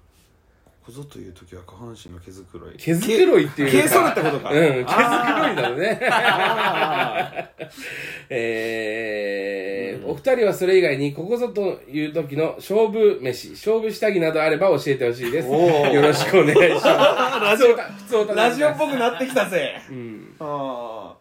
[0.87, 2.77] こぞという時は下半身の毛づくろい。
[2.77, 3.83] 毛づくろいっていうか。
[3.83, 4.51] 毛剃るってことか。
[4.51, 6.01] うん、毛づくろいだろうね。
[6.11, 7.49] あ
[8.31, 15.49] えーお二人はそれ以外にここぞという時の勝負飯、勝負下着などあれば教えてほしいです。
[15.49, 15.90] おー。
[15.92, 16.85] よろしくお願いします。
[16.87, 19.81] ラジオ普通歌ラジオっぽくなってきたぜ。
[19.90, 20.37] うん。
[20.38, 21.12] あ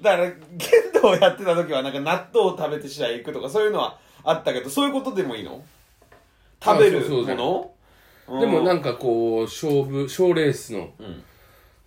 [0.00, 0.02] ー。
[0.04, 5.62] だから剣道やってた時はなんか納豆を食べて試合行くとかそういうのはあったけどそういうことでもいいの？
[6.64, 7.70] 食べるあそうそうもの
[8.38, 11.22] でもなんかかこう、勝負、賞レースのうん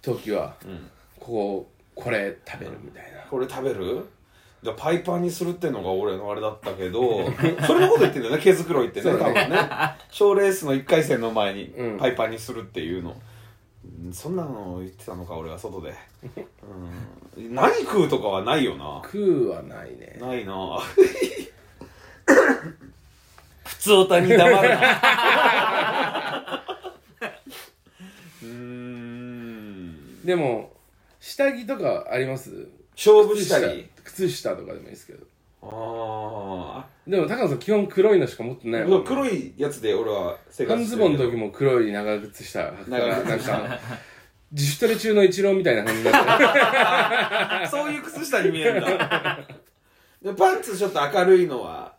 [0.01, 3.21] 時は、うんこう、これ食べるみたいな。
[3.29, 4.05] これ食べる？
[4.63, 7.25] だからパイパンにするってのが俺のあれだったけど
[7.67, 8.41] それのこと言ってんだよね。
[8.41, 9.49] 毛づくろいってね多分ね。
[10.09, 11.97] 賞レースの1回戦の前にうん。
[11.97, 15.93] パイパンにするっていうの、うんそんなの言ってたのか俺は外で、
[17.37, 19.01] うん、何食うとかはないよな。
[19.03, 20.17] 食うはないね。
[20.21, 20.79] ないな。
[23.65, 24.75] 普通おたに黙るな
[28.41, 30.71] うーんでも、
[31.19, 32.69] 下着とかあります？
[32.95, 35.25] 勝負したり靴下とかでもいいですけど。
[35.65, 39.05] あでも、高野さん基本黒いのしか持ってないもん、ね。
[39.07, 43.79] 黒いやつで俺は生活半ズボンの時も黒い長靴下履くから、長なんか、
[44.51, 47.69] 自主トレ中のイチローみたいな感じになってる。
[47.71, 49.47] そういう靴下に見えるんだ
[50.21, 51.95] でパンツちょっと明るいのは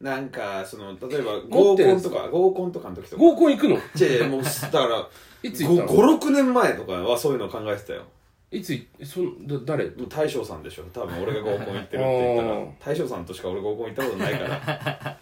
[0.00, 3.22] なんかその例えば合コンとか合コンとかの時とか。
[3.22, 3.76] 合コン行くの？
[3.98, 5.08] 違う違うもうだから
[5.42, 8.02] いつ行ったの？56年前とかはそういうの考えてたよ。
[8.50, 9.84] いつい、そん、だ誰？
[9.86, 10.84] と大将さんでしょ。
[10.92, 12.64] 多分俺が合コン行ってるって言ったら。
[12.92, 14.48] 大将さんとしか俺合コン行ったことないから。
[14.54, 15.18] だか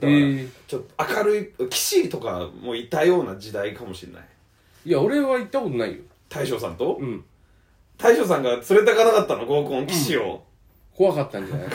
[0.00, 0.50] らえー。
[0.66, 4.24] ちょっと明るい騎士とかもいたような時代かもしれない。
[4.84, 5.98] いや、俺は行ったことないよ。
[6.28, 6.98] 大将さんと？
[7.00, 7.24] うん。
[7.96, 10.42] 大将さんが連れてかなかったの合コン騎士を、
[10.94, 11.68] 怖かったんじゃない？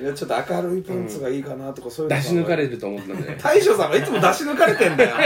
[0.00, 5.16] いやちょっと明るいパンツがいいかなとかそういうの出し抜かれると思ったんじゃない大将さんはいつも出し抜かれてんだよ。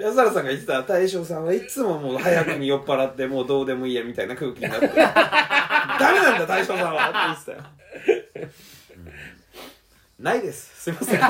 [0.00, 0.82] 安原さんが言ってた。
[0.82, 4.88] 大将さんはいつももう早くに酔っ払ってもうどうでもいいやみたいな空気になって。
[4.88, 4.92] ダ
[6.12, 7.08] メなんだ大将さんは。
[7.08, 7.58] って言ってたよ、
[8.96, 9.12] うん
[10.18, 10.82] ないです。
[10.84, 11.20] すいません。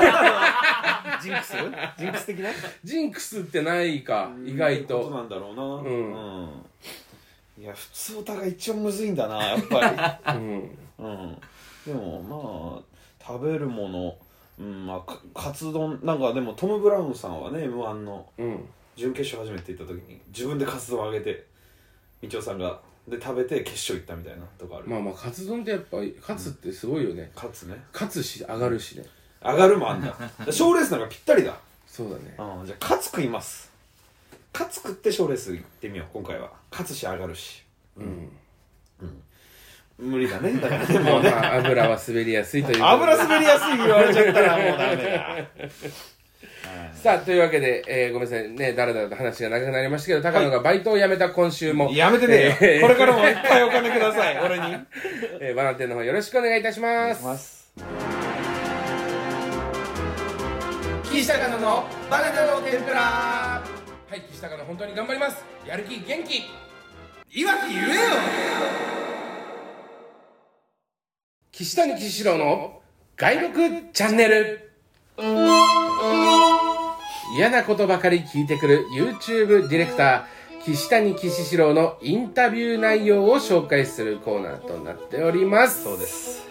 [1.23, 1.55] ジンクス？
[1.97, 2.49] ジンクス的な？
[2.83, 5.15] ジンクスってないか、意外いうことと。
[5.15, 5.63] なんだろうな。
[5.63, 6.13] うん。
[6.13, 7.63] うん。
[7.63, 10.37] いや普通お互い一応むずいんだなやっぱり。
[10.37, 10.77] うん。
[10.99, 11.37] うん、
[11.85, 14.17] でもまあ食べるもの、
[14.59, 18.69] うんまあ、かカツ丼なんかでもトム・ブラウンさんはね m 1のうん。
[18.95, 21.47] 準決勝初めて行った時に自分でカツ丼あげて
[22.21, 27.31] みちおさんがで食べて決勝行ったみたいなとこある、まあまあ、カツ丼ってやっぱり、カツってすごいよね。
[27.35, 29.03] カツねカツし、上がるしね。
[29.43, 30.15] 上がるもあんだ
[30.51, 32.35] 賞レースなんかぴったりだ、そうだね。
[32.39, 33.69] うん、じゃあカツ食います
[34.53, 37.63] カツ食って賞レース行ってみよう今回はカツし上がるし
[37.97, 38.31] うん。
[40.03, 40.53] 無理だね。
[40.61, 41.29] だからもうね。
[41.29, 43.03] あまあ、油は滑りやすいということで。
[43.03, 45.37] 油滑りやすい言われちゃったらもうダメだ。
[46.95, 48.49] さあ、というわけで、えーごめんなさい。
[48.49, 52.35] ね、だらだらと話が長くなりましたけど、高野がバイトを辞めた今週も、やめてね。
[52.35, 54.77] えよ、えーこれからもいっぱいお金ください 俺に。
[55.41, 57.23] えーバナナ店の方よろしくお願いいたします。
[57.23, 57.73] ます
[61.11, 62.99] 岸高野のバナナの天ぷら。
[63.01, 63.61] は
[64.15, 65.43] い、岸高野本当に頑張ります。
[65.67, 66.43] やる気元気。
[67.35, 69.02] いわき言えよ
[71.55, 72.81] 岸谷岸四郎の
[73.15, 73.59] 外録
[73.93, 74.71] チャンネル。
[77.37, 85.83] 嫌なことばかり聞いてくる YouTube ディレクター岸谷岸四郎のインタビュー内容を紹介するコーナーとなっております。
[85.83, 86.47] そうです。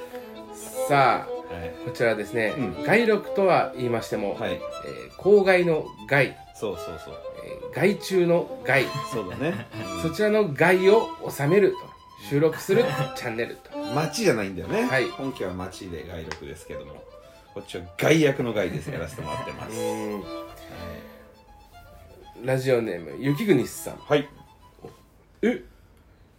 [0.88, 2.84] さあはい、こちらですね、うん。
[2.84, 7.14] 外録とは言いましても、はい、えー公害の害、そうそうそう。
[7.44, 8.84] えー害虫の害。
[9.12, 9.66] そうだね。
[10.00, 11.92] そちらの害を収めると。
[12.28, 12.84] 収録する
[13.16, 15.08] チャンネルと町じゃないんだよね、はい。
[15.08, 17.04] 本家は町で外録ですけども。
[17.54, 19.78] こっちは害役の害ですやらせてもらってます。
[19.78, 20.22] うん。
[22.46, 23.96] ラジオネーム雪国さん。
[23.96, 24.26] はい。
[25.42, 25.62] え？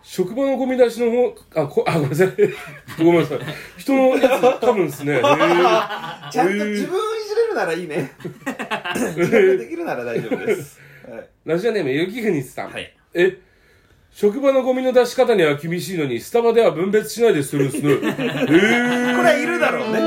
[0.01, 1.61] 職場のゴミ出しの方？
[1.61, 2.27] あこあごめんなさい。
[2.97, 3.39] ごめんなさい。
[3.77, 5.13] 人のやつ噛むんですね。
[5.21, 8.11] へちゃんとえ自分をいじれるならいいね。
[8.95, 11.29] 自分ができるなら大丈夫です、はい。
[11.45, 12.91] ラジオネーム雪国さん、はい。
[13.13, 13.37] え？
[14.15, 19.99] 職場のゴミの出し方には厳しいのにスタバでは分別しないでするんですねへえこれはいるだろうね。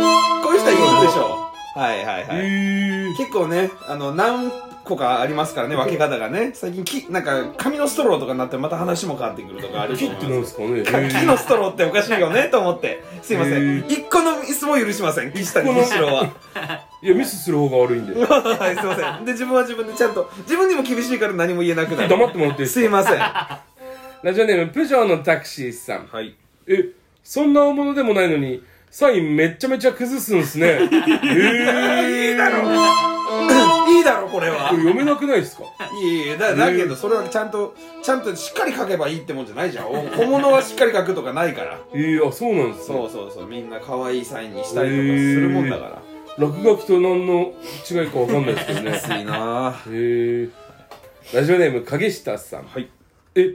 [0.45, 1.53] こういう人はいるでしょ。
[1.77, 4.51] うはいはいはい、へえ結構ねあの何
[4.85, 6.53] 個かありますからね分け方がね。
[6.55, 10.81] 最近きなんか紙のストローとかになってまた話も変わってくるとかあると木ってなんですかね。
[10.81, 13.03] へ 木のストローっておかしいよねと思って。
[13.23, 13.93] すいませへんー。
[13.93, 15.33] 一個のミスも許しません。
[15.33, 16.31] 岸谷一個の岸郎は。
[17.03, 18.15] え いやミスする方が悪いんで。
[18.25, 19.25] はいすいません。
[19.25, 22.09] で自分は自分でちゃんと自分にも厳しいから何も言えなくなる。
[22.09, 22.81] 黙ってもらっていいですか？
[22.81, 23.76] すいません
[24.23, 26.07] ラジオネームプジョーのタクシーさん。
[26.07, 26.35] はい。
[26.67, 26.91] え
[27.23, 30.67] そんな大物でもないのにサインめっちゃめちゃ崩すんすね。
[30.67, 32.63] へ えいいだろ。
[33.93, 34.71] いいだろこれは。
[34.71, 35.65] 読めなくないですか？
[36.03, 39.87] いやいやだだけどそれはちゃんとちゃんとしっかり書けばいいってもんじゃないじゃん。
[39.87, 41.79] お小物はしっかり書くとかないから。
[41.95, 42.97] えー、あそうなんですね。
[42.97, 43.47] そうそうそう。
[43.47, 45.05] みんな可愛いサインにしたりとかす
[45.41, 46.03] るもんだから。
[46.39, 47.53] 落書きと何の
[47.91, 48.91] 違いかわかんないですけどね。
[48.93, 49.91] 安いなへ
[50.45, 50.49] え
[51.35, 52.65] ラジオネーム影下さん。
[52.65, 52.89] はい。
[53.35, 53.55] え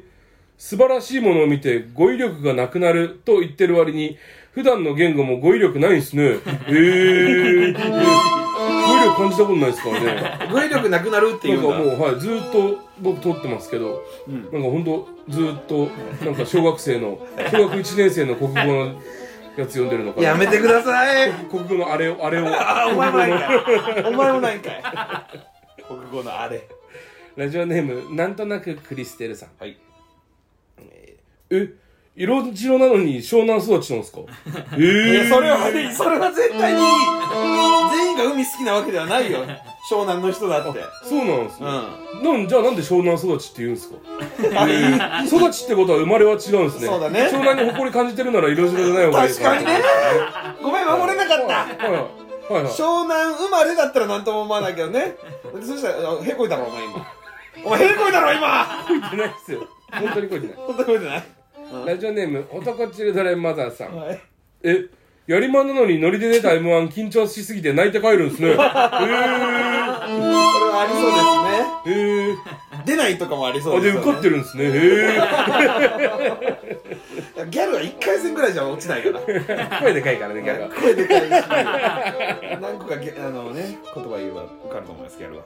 [0.61, 4.19] 素晴らしいものを見て語彙力がなくなると言ってる割に
[4.51, 6.23] 普段の言語も語彙力ないんすね。
[6.37, 7.83] へえ語彙
[9.03, 10.51] 力感じたことないですからね。
[10.51, 14.43] 語彙力なくなるっていなうんんもう、はい、ずーっと僕撮ってますけど、うん。
[14.43, 15.89] なんかほんとずーっと
[16.23, 17.19] なんか小学生の
[17.51, 19.01] 小学1年生の国語の
[19.57, 20.27] やつ読んでるのかな。
[20.27, 21.31] やめてください。
[21.49, 22.45] 国語のあれをあれを。
[22.47, 24.03] あ お前もないんかい。
[24.05, 24.83] お前もないんかい。
[25.87, 26.61] 国語のあれ。
[27.35, 29.49] ラジオネームなんとなくクリステルさん。
[29.59, 29.75] はい
[31.51, 31.69] え
[32.15, 34.19] 色白なのに湘南育ちなんですか？
[34.75, 35.57] え いー、やそれは
[35.95, 36.79] それは絶対に
[37.95, 39.39] 全員が海好きなわけではないよ。
[39.89, 40.79] 湘南の人だって。
[41.03, 41.67] そうなんですね、
[42.21, 43.95] うなんじゃあなんで湘南育ちって言うんですか？
[45.25, 46.87] 育ちってことは生まれは違うんですね。
[46.87, 47.29] そうだね。
[47.31, 49.81] 湘南に誇り感じてるなら色白じゃない方がいい確かにね。
[50.61, 51.43] ごめん守れなかった。
[51.45, 52.53] はいはい。
[52.53, 52.73] はいはい。
[52.73, 55.15] 湘南生まれだったら何とも思わないけどね。
[55.65, 57.07] そしたらあへこいだろお前今。
[57.63, 58.67] お前へこいだろ今。
[58.87, 59.67] 声出ないですよ。
[59.93, 60.55] 本当に声出ない。
[60.57, 61.23] 本当にこえてない
[61.85, 63.95] ラジオネーム男チルドレンマザーさん。
[63.95, 64.19] はい。
[64.63, 64.85] え
[65.27, 68.49] やりまんなのにノリで出た m 1緊張しすぎて泣いて帰るんですね。
[68.49, 70.01] へえそれは
[70.81, 71.11] ありそう
[71.93, 71.95] ですね。
[71.95, 72.35] へえ
[72.85, 74.63] 出ないとかもありそあうでよ、ね、です受かってるんですね。
[74.65, 74.69] へ
[77.49, 79.21] ギャルは1回戦ぐらいじゃ落ちないから。
[79.27, 80.69] え声でかいからねギャルは。
[80.69, 81.25] 声でかいし。
[82.61, 85.43] 何個かギャあのね言葉言えば受かると思いますギャルは。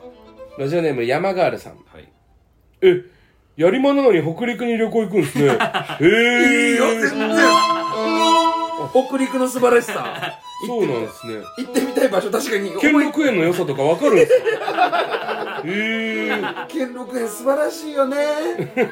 [0.57, 1.73] ラジオネーム山ガールさん。
[1.73, 2.07] はい。
[2.81, 3.03] え
[3.57, 5.45] やりまんなのに北陸に旅行行くんですね。
[5.45, 5.49] へ
[6.01, 7.37] えいいよ全然。
[8.91, 10.39] 北陸の素晴らしさ。
[10.67, 11.33] そうなんですね。
[11.57, 12.71] 行ってみたい場所確かに。
[12.79, 15.61] 兼六園の良さとかわかるんですか？
[15.65, 16.31] へえ
[16.69, 18.17] 兼六園素晴らしいよね。
[18.75, 18.85] け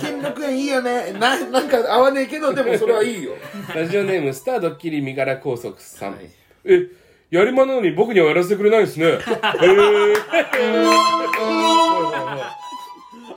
[0.00, 1.12] 兼六園いいよね。
[1.18, 3.32] ななんか合わねえけどでもそれはいいよ。
[3.74, 6.30] ラジオネームスタードッキリ身柄拘束さん、はい。
[6.64, 6.86] え
[7.30, 9.06] やりまんなのに僕にはやらせてくれないんですね。
[9.06, 9.10] へ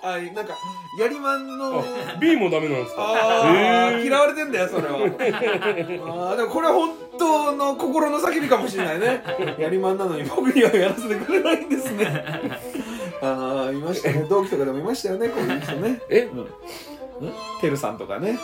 [0.06, 0.54] あなんか
[1.00, 1.82] やりまんの。
[1.82, 3.02] え B もダメなんですか？
[3.04, 4.98] ああ、嫌われてんだよそれは。
[4.98, 9.24] あーでもこれは本当の心の叫びかもしれないね。
[9.58, 12.26] やりまんなのに僕にはやらせてくれないんですね。
[13.22, 14.26] ああいましたね。
[14.30, 16.02] 同期とかでもいましたよねこういう人ね。
[16.10, 16.24] え？
[16.24, 16.48] うん。
[17.62, 18.38] てるさんとかね。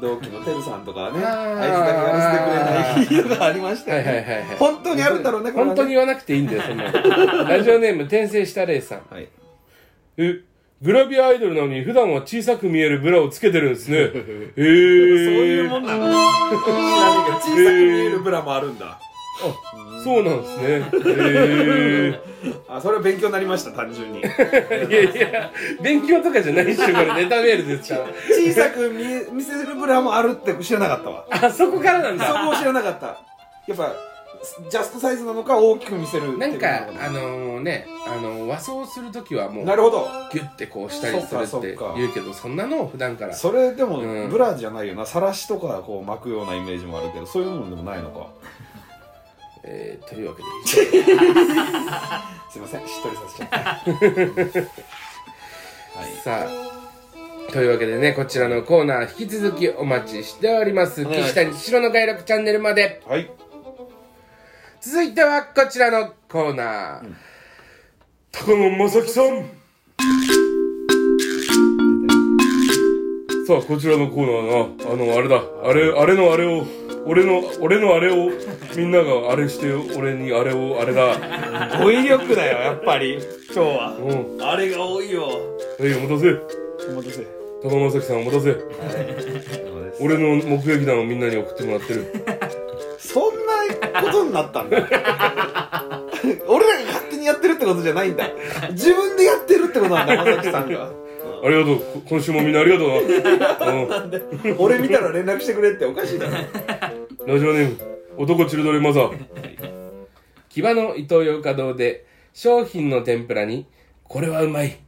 [0.00, 4.56] 同期のてるさんとかはねあいつだけやらせてくれないのがありましたはいよね、はいはいはい。
[4.56, 5.76] 本当にあるんだろうねこれはね。
[5.76, 7.48] 本当に言わなくていいんだよそんなの。
[7.48, 9.02] ラジオネーム転生したレイさん。
[9.08, 9.28] はい。
[10.16, 10.40] え？
[10.82, 13.98] グラビアアイドルなのに普段は小さく見えるブラをつけてるんですね。
[13.98, 16.06] へえそういうもんなの？
[16.06, 16.20] 知らね
[17.22, 17.60] えけど小さく見
[18.00, 18.98] えるブラもあるんだ。
[20.04, 20.84] そうなんですね。
[21.06, 22.20] へ
[22.68, 24.20] あそれは勉強になりました単純に。
[24.22, 25.50] え いやいや
[25.82, 28.06] 勉強とかじゃないっしょこれネタメールですから。
[28.30, 31.24] 小さく見え見せるブラもあるって知らなかったわ。
[31.30, 33.06] あそこからなんそだこを知らなかった。
[33.66, 33.94] やっぱ
[34.70, 40.06] ジャストサイズなのか大きく見せるないんかあののねあの和装するときはもうなるほど。
[40.32, 43.34] ギュッてこうしたりするって言うけどそんなのを普段から。
[43.34, 44.30] それでもうん。
[44.30, 45.06] ブラじゃないよな。
[45.06, 48.28] さらしとかこう巻くようなイメージもあるけどそういうものでもないのか。
[49.64, 50.48] えーというわけで。
[52.50, 52.86] すいません。
[52.86, 53.58] しっとりさせちゃった。
[56.00, 56.12] はい。
[56.22, 56.74] さあ
[57.52, 61.06] というわけでねこちらのコーナー引き続きお待ちしております。
[61.06, 63.02] 岸谷白の快楽チャンネルまで。
[63.06, 63.30] はい
[64.86, 67.14] 続いてはこちらのコーナー、
[68.30, 69.46] 高野正樹さん。
[73.46, 75.40] さあこちらのコーナーなあのあれだ。
[75.64, 76.66] あれあれのあれを
[77.06, 78.30] 俺の俺のあれを
[78.76, 81.78] みんながあれして俺にあれをあれだ。
[81.82, 83.14] 語彙力だよやっぱり。
[83.54, 83.96] 今日は。
[83.96, 84.42] うん。
[84.42, 85.22] あれが多いよ。
[85.22, 86.28] はいお待たせ。
[86.90, 87.26] お待たせ。
[87.62, 88.56] 高間正樹さんお待たせ。
[90.00, 92.43] 俺の目撃談をみんなに送ってもらってる
[94.00, 94.78] ことになったんだ。
[96.48, 98.28] 俺らが勝手にやってるってことじゃないんだ。
[98.70, 100.90] 自分でやってるってことなんだまさきさんが。
[101.44, 101.78] ありがとう。
[101.78, 102.96] こ今週もみんなありがとうな、
[103.72, 104.14] うん、
[104.52, 106.32] うん俺見たら連絡してくれっておかしいだろ。
[107.26, 107.78] ラジオネーム
[108.16, 109.18] 男チルドレンマザー。
[110.48, 113.66] 木場のイトーヨーカドーで商品の天ぷらに
[114.04, 114.78] これはうまい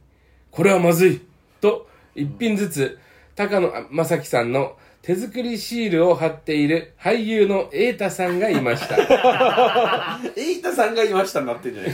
[0.49, 1.21] これはまずい
[1.59, 2.99] と一品ずつ
[3.35, 8.97] 高野正樹さんの手作りシールを貼っている俳優の瑛太さんがいました。
[10.35, 11.91] エイタさんがいましたになってんじゃない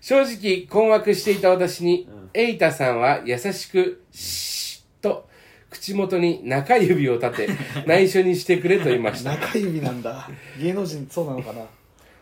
[0.00, 5.28] 正直困惑していた私に瑛太さんは優しくシーッと
[5.70, 7.48] 口元に中指を立て
[7.86, 9.30] 内緒にしてくれと言いました。
[9.30, 10.28] 中指なんだ。
[10.60, 11.60] 芸能人そうなのかな？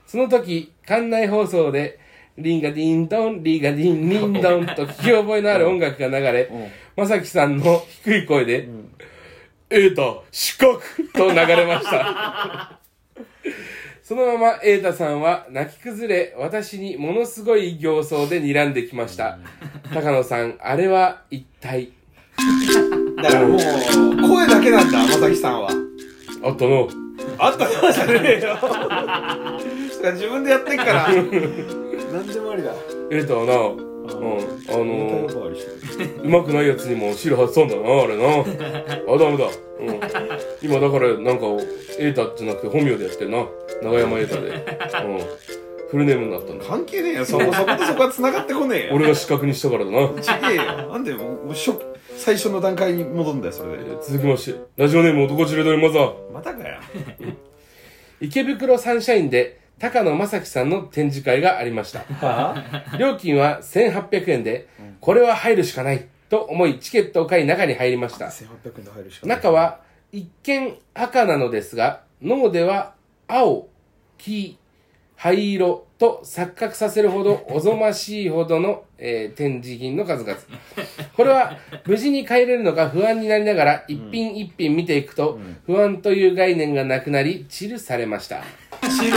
[0.07, 1.98] その時、館内放送で、
[2.37, 6.50] リンガディンドン、リガディン、リンドンと聞き覚えのある音楽が流れ、
[6.94, 8.68] まさきさんの低い声で、
[9.70, 10.81] エータ、四角
[11.14, 12.79] と流れました。
[14.03, 19.38] そのまま瑛太さんは泣き崩れ、私にものすごい形相で睨んできました。
[19.94, 21.92] 高野さん、あれは一体、
[23.22, 23.59] だからもう
[24.29, 25.70] 声だけなんだまさきさんは。
[26.42, 26.88] あったの、
[27.38, 28.59] あったからじゃねえよ。
[30.12, 31.09] 自分でやってっから。
[32.12, 32.74] 何でもありだ。
[33.11, 35.26] 瑛太はな、うん、あの
[36.22, 38.24] うまくないやつにも汁発ったんだな、あれな。
[39.14, 39.44] あ、ダメだ。
[39.80, 40.00] うん。
[40.62, 41.46] 今だから、なんか、
[41.98, 43.46] エータじゃなくて本名でやってるな。
[43.82, 44.48] 長山エータで。
[44.48, 45.18] うん。
[45.90, 46.64] フルネームになったんだ。
[46.64, 50.08] 関係ねえよそこそことそこは繋がってこねえよ俺が資格にしたからだな。
[50.20, 51.72] ちげえよなんでもうもう初
[52.16, 56.12] 最初の段階に戻るんだよそれでえー続きまして、ラジオネーム男チルドレンマザー。
[56.32, 56.78] またかよ
[58.20, 62.04] 池袋サンシャインで、高野正樹さんの展示会がありました。
[62.98, 64.68] 料金は1800円で、
[65.00, 66.08] これは入るしかない。
[66.30, 68.26] と思い、チケットを買い中に入りました。
[68.26, 69.80] 1800円で入るしかない中は
[70.14, 72.94] 一見赤なのですが脳では
[73.26, 73.68] 青
[74.16, 74.56] 黄
[75.16, 80.38] 灰色と錯覚させるほどおぞましいほどの、えー展示品の数々
[81.16, 88.42] これは無事に帰れるのか不安になりながら一品一品見ていくと不安という概念がなくなりチルされました
[88.82, 89.16] チル。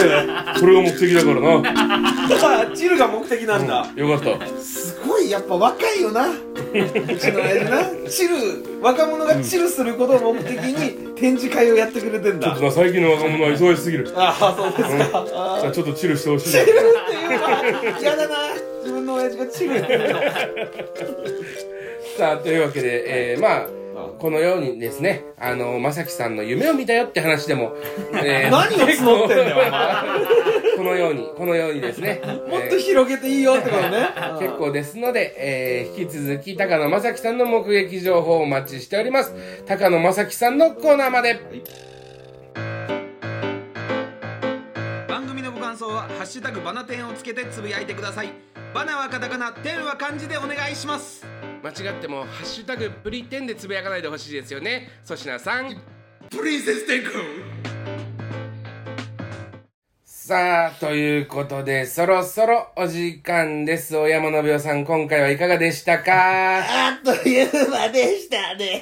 [0.60, 2.76] それが目的だからな。
[2.76, 3.88] チルが目的なんだ。
[3.96, 4.48] よかった。
[4.58, 6.30] すごいやっぱ若いよな。
[6.30, 8.10] うちの親父な。
[8.10, 8.36] チル
[8.82, 12.48] 若者がチルすることを目的に展示会をやってくれてんだ。
[12.48, 14.12] ちょっとな最近の若者は忙しすぎる。
[14.16, 15.26] ああそうですか。
[15.34, 18.54] あじゃあちょっとチルしてほしいチルっていうのは嫌だな。
[18.82, 19.76] 自分の親父がチル。
[19.78, 20.20] っていうの
[22.18, 23.68] さあというわけで、えー、まあ
[24.20, 27.74] このようにですね、あの、まさきさんの夢を見たよって話でも、
[28.24, 29.58] えー何を募ってんだよ
[30.76, 39.34] このように、このようにですね、 もっと広げていいよってことねえー 結構ですので、えー引き続き高野正樹さんの目撃情報をお待ちしております。
[39.66, 41.34] 高野正樹さんのコーナーまで。
[41.34, 41.42] 番
[45.98, 48.30] は「ハッシュタグバナテン」をつけてつぶやいてください
[48.74, 51.26] バナはカタカナテンは漢字でお願いします
[51.64, 54.90] 間違っても、ハッシュタグプリテンでつぶやかないでほしいですよね。
[55.04, 55.76] 粗品さん。
[56.30, 57.12] プリンセステン君
[60.06, 63.98] さあ、ということで、そろそろお時間です。
[63.98, 66.60] 大山信代さん、今回はいかがでしたか？
[66.60, 68.82] あっという間でしたね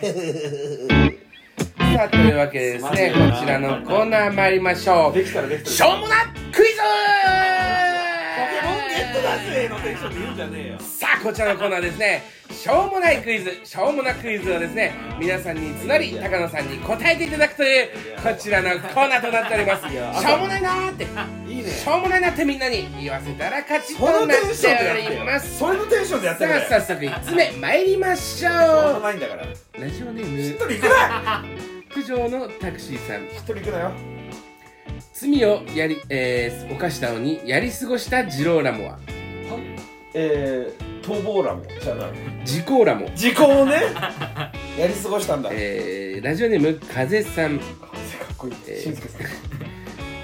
[1.96, 5.14] さあ、というわけでですね、こちらのコーナー参りましょう。
[5.18, 5.76] できたらできたら。
[5.76, 6.16] しょうもな
[6.52, 6.78] クイズ
[10.80, 17.90] さあ、こちらのコーナーですね、しょうもないクイズ、しょうもなクイズをですね、皆さんに募り、高野さんに答えていただくという、
[18.22, 19.88] こちらのコーナーとなっております。
[19.88, 21.08] しょうもないなーって、
[21.48, 21.70] いいね。
[21.70, 24.34] しょうもないなってみんなに言わせたら勝ちとなって
[25.08, 25.58] おります。
[25.58, 25.78] それ。
[25.78, 28.52] のテンションでやってさあ、早速5つ目、参りましょう。
[29.02, 31.46] ラジオネ一ーム、人行くな
[31.96, 33.26] 九条のタクシーさん。
[33.28, 33.92] 一人行くなよ
[35.14, 39.00] 罪をやり、えー、犯したのにやり過ごしたジローラモは
[40.14, 42.08] えー、逃亡ラモじゃな
[42.44, 43.76] 時効ラモ、時効をね
[44.78, 47.68] やり過ごしたんだえー、ラジオネーム風さんかっ
[48.38, 49.22] こいいえーしんすけさん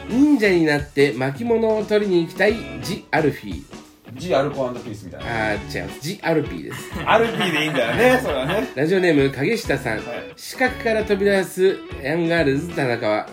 [0.10, 3.81] 忍者になって巻物を取りに行きたいジ・アルフィー
[4.14, 5.54] ジアルコピースみたいな。
[5.54, 5.90] あー違う。
[6.02, 6.92] ジ・アルピーです。
[7.06, 8.68] アルピーでいいんだよね それはね。
[8.76, 10.04] ラジオネーム影下さん、はい。
[10.36, 13.28] 四角から飛び出すヤンガールズ田中は、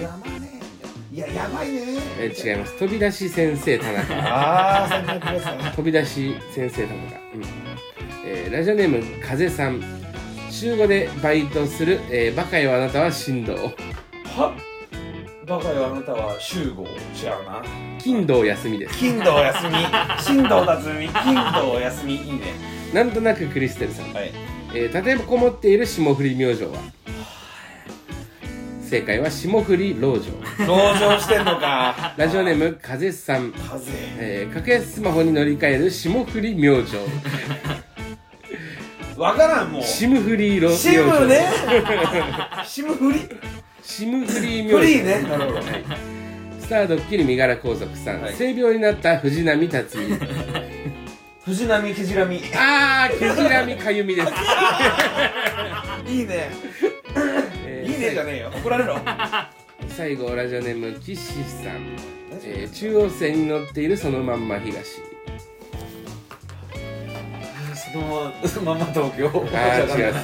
[0.00, 0.60] やばね
[1.12, 1.80] いややばいね。
[2.20, 2.78] えー違います。
[2.78, 4.14] 飛び出し先生田中。
[4.14, 6.94] ああ最近やってください飛び出し先生田中、
[7.34, 7.42] うん。
[8.26, 9.82] えーラジオネーム風さん。
[10.50, 13.60] 週5でバイトする、えーバカよあなたは振動は
[14.36, 14.54] は
[15.48, 16.90] バカよあなたは集合違う
[17.46, 17.62] な。
[17.98, 18.98] 金土休みです。
[18.98, 19.72] 金土休み。
[20.20, 21.08] 新藤辰巳。
[21.08, 22.16] 金土休み。
[22.16, 22.40] いいね。
[22.92, 24.30] なんとなくクリステルさん、はい。
[24.74, 26.72] えー、立てこもっている霜降り明星は？
[28.82, 30.24] 正解は霜降り老女
[30.66, 32.12] 籠城してんのか。
[32.16, 33.90] ラジオネーム風さん、風。
[34.18, 36.96] えー、格安スマホに乗り換える霜降り明星。
[39.16, 39.82] わからんもう。
[39.82, 41.46] 霜降り老シムね。
[42.64, 43.20] シムフリ
[43.88, 45.22] 霜降り明星フリーね。
[45.22, 45.64] なるほどはい
[46.60, 48.34] スタードッキリ身柄拘束さん、はい。
[48.34, 50.18] 性病になった藤波辰巳
[51.46, 54.28] 藤波ケジラミあー毛じらみかゆみです、
[56.12, 56.50] いいね。
[57.66, 58.52] えーいいねじゃねえよ。
[58.54, 58.98] 怒られろ。
[59.88, 61.96] 最後ラジオネーム岸さん、
[62.44, 65.00] えー中央線に乗っているそのまんま東。
[68.44, 69.28] そのまんま東京。
[69.28, 70.14] あー違う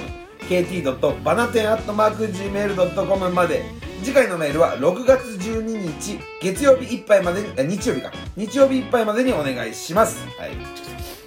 [0.50, 3.64] kt.banaten.gmail.com まで。
[4.04, 8.12] 次回のメールは6月12日月曜日いっぱいまでにあ日曜日か。
[8.36, 10.26] 日曜日いっぱいまでにお願いします。
[10.40, 11.21] はい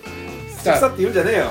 [0.73, 1.51] ささって言うんじゃねえよ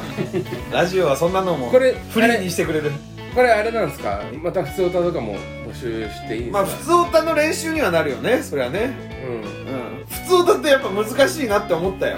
[0.71, 2.91] ラジオはそんなのもこれフリーにしてくれる
[3.35, 8.93] これあれなんですかまた普通歌とかも募集していいんですか、まあ普通歌の練習にはなるよねそれはね
[9.25, 12.17] うんうん普通歌ってやっぱ難しいなって思ったよ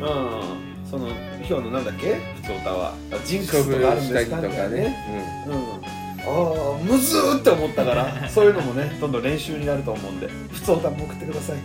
[0.00, 2.94] うんその今日のなんだっけ普通歌は
[3.24, 11.56] ジンクスとかあるんですかみたいなかね、うんああむずーって思ったからそういうのもねどんどん練習になると思うんで普通歌も送ってください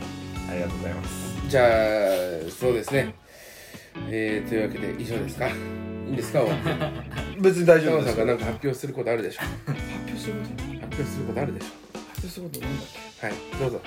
[0.49, 1.69] ありがとうございますうん、じゃあ
[2.57, 3.15] そうですね
[4.09, 5.47] えー、というわけで以上ですか？
[5.47, 5.53] いい
[6.11, 6.41] んですか？
[7.39, 8.15] 別に大丈山夫です。
[8.17, 9.41] さんが何か発表することあるでしょ。
[9.41, 9.53] 発
[10.07, 11.75] 表すること発表することあるでし発
[12.21, 12.89] 表することなんだっょ
[13.25, 13.81] はいどうぞ。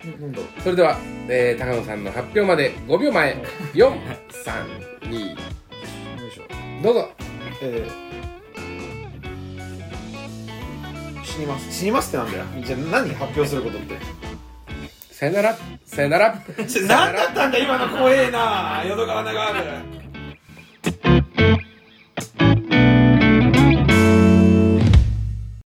[0.00, 0.40] けななんだ？
[0.62, 0.98] それでは、
[1.28, 3.36] えー、高野さんの発表まで5秒前。
[3.74, 3.96] 432よ
[6.28, 6.42] いしょ。
[6.82, 7.10] どうぞ。
[7.62, 8.58] えー、
[11.24, 11.72] 死にます。
[11.72, 12.44] 死にますってなんだよ。
[12.64, 13.94] じゃあ何発表することって？
[15.14, 15.56] さよなら。
[15.86, 16.42] さよなら。
[16.58, 18.82] 何だったんだ今の怖えな。
[18.84, 20.04] 淀川長春。